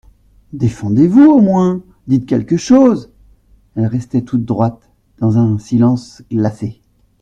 [0.53, 1.83] Défendez-vous, au moins!…
[2.07, 3.11] Dites quelque chose!
[3.75, 4.89] Elle restait toute droite,
[5.19, 6.81] dans un silence glacé.